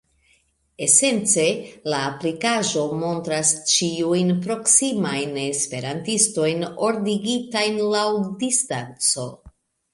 Esence, 0.85 1.43
la 1.93 1.99
aplikaĵo 2.05 2.85
montras 3.03 3.53
ĉiujn 3.73 4.33
proksimajn 4.47 5.39
esperantistojn 5.45 6.69
ordigitajn 6.91 7.81
laŭ 7.95 8.11
distanco. 8.45 9.33